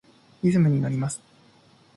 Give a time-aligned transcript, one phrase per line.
[0.41, 1.21] リズムにのります。